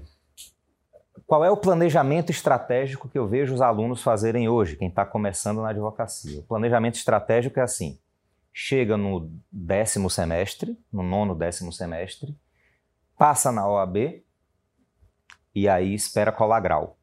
qual 1.27 1.45
é 1.45 1.51
o 1.51 1.57
planejamento 1.57 2.31
estratégico 2.31 3.09
que 3.09 3.19
eu 3.19 3.27
vejo 3.27 3.53
os 3.53 3.61
alunos 3.61 4.03
fazerem 4.03 4.49
hoje, 4.49 4.77
quem 4.77 4.89
está 4.89 5.05
começando 5.05 5.61
na 5.61 5.71
advocacia? 5.71 6.41
O 6.41 6.45
planejamento 6.45 6.95
estratégico 6.95 7.59
é 7.59 7.63
assim: 7.63 7.99
chega 8.53 8.97
no 8.97 9.31
décimo 9.51 10.09
semestre, 10.09 10.79
no 10.93 11.03
nono 11.03 11.35
décimo 11.35 11.73
semestre, 11.73 12.35
passa 13.17 13.51
na 13.51 13.69
OAB 13.69 14.23
e 15.55 15.69
aí 15.69 15.93
espera 15.93 16.31
colar 16.31 16.61
grau. 16.61 16.97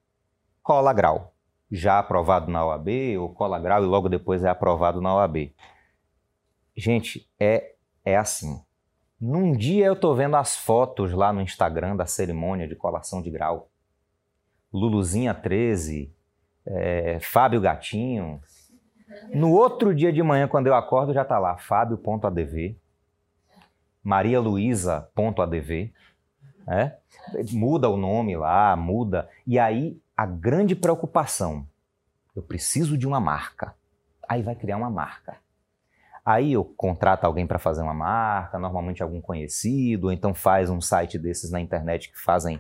Cola 0.64 0.94
grau 0.94 1.35
já 1.72 2.00
aprovado 2.00 2.52
na 2.52 2.66
OAB, 2.66 2.90
ou 3.20 3.34
cola 3.34 3.60
grau 3.60 3.84
e 3.84 3.88
logo 3.88 4.10
depois 4.10 4.44
é 4.44 4.50
aprovado 4.50 5.02
na 5.02 5.16
OAB. 5.16 5.54
Gente, 6.76 7.30
é, 7.40 7.74
é 8.04 8.18
assim. 8.18 8.62
Num 9.20 9.54
dia 9.54 9.86
eu 9.86 9.94
estou 9.94 10.14
vendo 10.14 10.36
as 10.36 10.56
fotos 10.56 11.14
lá 11.14 11.32
no 11.32 11.42
Instagram 11.42 11.96
da 11.96 12.06
cerimônia 12.06 12.68
de 12.68 12.76
colação 12.76 13.22
de 13.22 13.32
grau. 13.32 13.70
Luluzinha 14.72 15.34
13, 15.34 16.14
é, 16.66 17.20
Fábio 17.22 17.62
Gatinho. 17.62 18.42
No 19.34 19.52
outro 19.52 19.96
dia 19.96 20.12
de 20.12 20.22
manhã, 20.22 20.48
quando 20.48 20.68
eu 20.68 20.76
acordo, 20.76 21.14
já 21.14 21.22
está 21.22 21.40
lá 21.40 21.58
Fábio.adv, 21.58 22.78
Maria 24.04 24.40
Luísa.adv. 24.40 25.94
É? 26.68 26.98
Muda 27.52 27.90
o 27.90 27.96
nome 27.96 28.36
lá, 28.36 28.76
muda. 28.76 29.30
E 29.46 29.58
aí 29.60 30.02
a 30.16 30.26
grande 30.26 30.76
preocupação. 30.76 31.68
Eu 32.36 32.42
preciso 32.42 32.98
de 32.98 33.08
uma 33.08 33.20
marca. 33.20 33.76
Aí 34.28 34.42
vai 34.42 34.56
criar 34.56 34.78
uma 34.78 34.90
marca. 34.90 35.38
Aí 36.26 36.54
eu 36.54 36.66
contrato 36.66 37.26
alguém 37.26 37.46
para 37.46 37.60
fazer 37.60 37.84
uma 37.84 37.94
marca, 37.94 38.58
normalmente 38.58 39.04
algum 39.04 39.22
conhecido, 39.22 40.06
ou 40.06 40.12
então 40.12 40.34
faz 40.34 40.70
um 40.70 40.82
site 40.82 41.20
desses 41.20 41.52
na 41.52 41.62
internet 41.62 42.12
que 42.12 42.20
fazem 42.20 42.60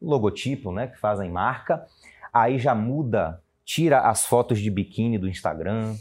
logotipo, 0.00 0.72
né, 0.72 0.86
que 0.86 0.98
fazem 0.98 1.30
marca. 1.30 1.84
Aí 2.32 2.58
já 2.58 2.74
muda, 2.74 3.42
tira 3.64 4.00
as 4.00 4.24
fotos 4.24 4.58
de 4.58 4.70
biquíni 4.70 5.18
do 5.18 5.28
Instagram, 5.28 5.94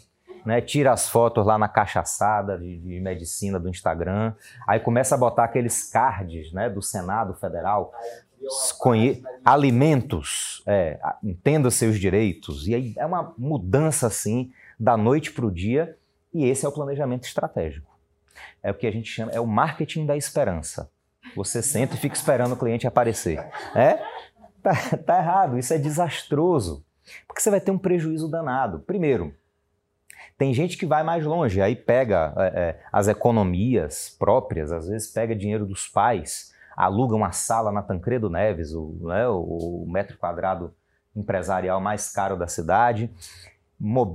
né, 0.46 0.62
tira 0.62 0.94
as 0.94 1.10
fotos 1.10 1.46
lá 1.46 1.58
na 1.58 1.68
cachaçada 1.68 2.58
de, 2.58 2.80
de, 2.80 3.00
medicina 3.02 3.60
do 3.60 3.68
Instagram, 3.68 4.34
aí 4.66 4.80
começa 4.80 5.16
a 5.16 5.18
botar 5.18 5.44
aqueles 5.44 5.92
cards 5.92 6.54
né, 6.54 6.70
do 6.70 6.82
Senado 6.82 7.34
Federal 7.34 7.92
alimentos, 9.44 10.64
é, 10.66 11.00
entenda 11.24 11.72
seus 11.72 12.00
direitos. 12.00 12.68
E 12.68 12.76
aí 12.76 12.94
é 12.98 13.06
uma 13.06 13.34
mudança 13.38 14.08
assim 14.08 14.52
da 14.80 14.96
noite 14.96 15.32
para 15.32 15.46
o 15.46 15.52
dia, 15.52 15.98
e 16.34 16.46
esse 16.46 16.66
é 16.66 16.70
o 16.70 16.72
planejamento 16.72 17.26
estratégico. 17.26 17.90
É 18.64 18.72
o 18.72 18.74
que 18.74 18.88
a 18.88 18.92
gente 18.92 19.10
chama, 19.10 19.32
é 19.32 19.40
o 19.40 19.48
marketing 19.48 20.06
da 20.06 20.16
esperança. 20.16 20.90
Você 21.36 21.62
senta 21.62 21.96
e 21.96 21.98
fica 21.98 22.16
esperando 22.16 22.54
o 22.54 22.58
cliente 22.58 22.88
aparecer. 22.88 23.40
É? 23.76 24.00
Tá, 24.62 24.74
tá 25.06 25.18
errado, 25.20 25.58
isso 25.58 25.74
é 25.74 25.78
desastroso. 25.78 26.84
Porque 27.28 27.42
você 27.42 27.50
vai 27.50 27.60
ter 27.62 27.72
um 27.72 27.78
prejuízo 27.78 28.30
danado. 28.30 28.80
Primeiro, 28.80 29.34
tem 30.38 30.54
gente 30.54 30.78
que 30.78 30.86
vai 30.86 31.04
mais 31.04 31.26
longe, 31.26 31.62
aí 31.62 31.76
pega 31.76 32.34
é, 32.38 32.48
é, 32.48 32.80
as 32.92 33.08
economias 33.08 34.16
próprias, 34.18 34.72
às 34.72 34.88
vezes 34.88 35.08
pega 35.10 35.36
dinheiro 35.36 35.66
dos 35.66 35.88
pais 35.88 36.54
aluga 36.80 37.14
uma 37.14 37.34
sala 37.34 37.74
na 37.74 37.82
Tancredo 37.82 38.30
Neves, 38.30 38.74
o, 38.74 38.98
né, 39.02 39.28
o 39.28 39.86
metro 39.86 40.18
quadrado 40.18 40.74
empresarial 41.14 41.82
mais 41.82 42.10
caro 42.10 42.38
da 42.38 42.48
cidade, 42.48 43.14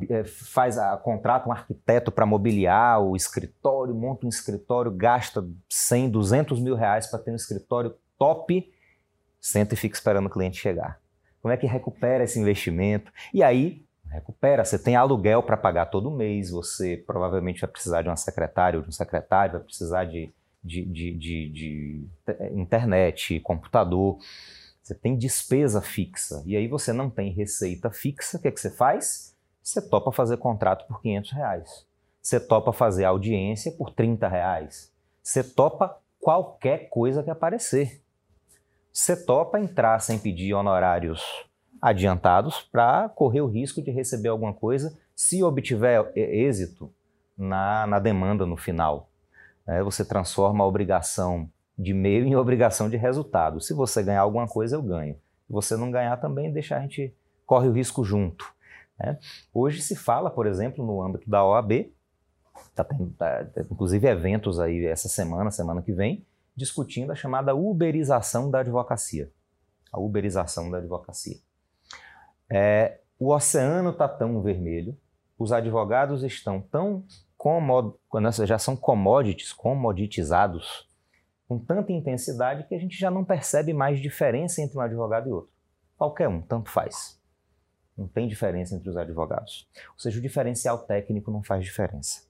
é, 0.08 0.24
faz 0.24 0.78
a, 0.78 0.96
contrata 0.96 1.46
um 1.46 1.52
arquiteto 1.52 2.10
para 2.10 2.24
mobiliar 2.24 3.02
o 3.02 3.14
escritório, 3.14 3.94
monta 3.94 4.24
um 4.24 4.30
escritório, 4.30 4.90
gasta 4.90 5.46
100, 5.68 6.08
200 6.08 6.58
mil 6.58 6.74
reais 6.74 7.06
para 7.06 7.18
ter 7.18 7.32
um 7.32 7.36
escritório 7.36 7.94
top, 8.18 8.72
senta 9.38 9.74
e 9.74 9.76
fica 9.76 9.94
esperando 9.94 10.26
o 10.26 10.30
cliente 10.30 10.58
chegar. 10.58 10.98
Como 11.42 11.52
é 11.52 11.58
que 11.58 11.66
recupera 11.66 12.24
esse 12.24 12.40
investimento? 12.40 13.12
E 13.34 13.42
aí, 13.42 13.84
recupera. 14.08 14.64
Você 14.64 14.78
tem 14.78 14.96
aluguel 14.96 15.42
para 15.42 15.58
pagar 15.58 15.86
todo 15.86 16.10
mês, 16.10 16.50
você 16.50 16.96
provavelmente 17.06 17.60
vai 17.60 17.68
precisar 17.68 18.00
de 18.00 18.08
uma 18.08 18.16
secretária 18.16 18.78
ou 18.78 18.82
de 18.82 18.88
um 18.88 18.92
secretário, 18.92 19.58
vai 19.58 19.62
precisar 19.62 20.06
de, 20.06 20.32
de, 20.64 20.84
de, 20.84 21.12
de, 21.12 21.48
de 21.50 22.08
internet, 22.52 23.38
computador. 23.40 24.18
Você 24.82 24.94
tem 24.94 25.16
despesa 25.16 25.80
fixa. 25.80 26.42
E 26.46 26.56
aí 26.56 26.66
você 26.66 26.92
não 26.92 27.10
tem 27.10 27.32
receita 27.32 27.90
fixa. 27.90 28.38
O 28.38 28.40
que, 28.40 28.48
é 28.48 28.50
que 28.50 28.60
você 28.60 28.70
faz? 28.70 29.36
Você 29.62 29.80
topa 29.80 30.12
fazer 30.12 30.36
contrato 30.36 30.86
por 30.86 31.00
500 31.00 31.32
reais. 31.32 31.86
Você 32.20 32.40
topa 32.40 32.72
fazer 32.72 33.04
audiência 33.04 33.72
por 33.72 33.90
30 33.90 34.26
reais. 34.28 34.92
Você 35.22 35.42
topa 35.44 35.98
qualquer 36.20 36.88
coisa 36.88 37.22
que 37.22 37.30
aparecer. 37.30 38.02
Você 38.92 39.16
topa 39.16 39.60
entrar 39.60 39.98
sem 40.00 40.18
pedir 40.18 40.54
honorários 40.54 41.22
adiantados 41.80 42.62
para 42.62 43.08
correr 43.10 43.42
o 43.42 43.46
risco 43.46 43.82
de 43.82 43.90
receber 43.90 44.28
alguma 44.28 44.54
coisa 44.54 44.98
se 45.14 45.42
obtiver 45.42 46.10
êxito 46.16 46.92
na, 47.36 47.86
na 47.86 47.98
demanda 47.98 48.46
no 48.46 48.56
final. 48.56 49.10
É, 49.66 49.82
você 49.82 50.04
transforma 50.04 50.62
a 50.62 50.66
obrigação 50.66 51.50
de 51.78 51.92
meio 51.92 52.24
em 52.24 52.34
obrigação 52.36 52.88
de 52.88 52.96
resultado. 52.96 53.60
Se 53.60 53.74
você 53.74 54.02
ganhar 54.02 54.22
alguma 54.22 54.46
coisa, 54.46 54.76
eu 54.76 54.82
ganho. 54.82 55.14
Se 55.46 55.52
você 55.52 55.76
não 55.76 55.90
ganhar 55.90 56.16
também, 56.18 56.52
deixa 56.52 56.76
a 56.76 56.80
gente 56.80 57.14
corre 57.46 57.68
o 57.68 57.72
risco 57.72 58.04
junto. 58.04 58.52
Né? 58.98 59.18
Hoje 59.52 59.82
se 59.82 59.96
fala, 59.96 60.30
por 60.30 60.46
exemplo, 60.46 60.84
no 60.84 61.02
âmbito 61.02 61.28
da 61.28 61.44
OAB, 61.44 61.92
tá 62.74 62.84
tendo, 62.84 63.10
tá, 63.10 63.46
inclusive 63.70 64.06
eventos 64.06 64.58
aí 64.60 64.84
essa 64.86 65.08
semana, 65.08 65.50
semana 65.50 65.82
que 65.82 65.92
vem, 65.92 66.24
discutindo 66.56 67.10
a 67.12 67.14
chamada 67.14 67.54
uberização 67.54 68.50
da 68.50 68.60
advocacia. 68.60 69.30
A 69.92 69.98
uberização 69.98 70.70
da 70.70 70.78
advocacia. 70.78 71.38
É, 72.50 73.00
o 73.18 73.32
oceano 73.32 73.90
está 73.90 74.08
tão 74.08 74.40
vermelho, 74.42 74.96
os 75.38 75.52
advogados 75.52 76.22
estão 76.22 76.60
tão 76.60 77.04
comod... 77.44 77.94
já 78.46 78.58
são 78.58 78.76
commodities, 78.76 79.52
comoditizados, 79.52 80.88
com 81.46 81.58
tanta 81.58 81.92
intensidade 81.92 82.66
que 82.66 82.74
a 82.74 82.78
gente 82.78 82.98
já 82.98 83.10
não 83.10 83.24
percebe 83.24 83.72
mais 83.72 84.00
diferença 84.00 84.62
entre 84.62 84.78
um 84.78 84.80
advogado 84.80 85.28
e 85.28 85.32
outro. 85.32 85.52
Qualquer 85.96 86.28
um, 86.28 86.40
tanto 86.40 86.70
faz. 86.70 87.20
Não 87.96 88.08
tem 88.08 88.26
diferença 88.26 88.74
entre 88.74 88.88
os 88.88 88.96
advogados. 88.96 89.68
Ou 89.92 89.98
seja, 89.98 90.18
o 90.18 90.22
diferencial 90.22 90.78
técnico 90.78 91.30
não 91.30 91.42
faz 91.42 91.64
diferença 91.64 92.22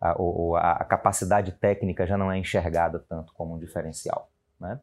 a, 0.00 0.12
a, 0.12 0.72
a 0.80 0.84
capacidade 0.84 1.52
técnica 1.52 2.06
já 2.06 2.16
não 2.16 2.32
é 2.32 2.38
enxergada 2.38 2.98
tanto 3.00 3.32
como 3.34 3.54
um 3.54 3.58
diferencial. 3.58 4.30
Né? 4.58 4.80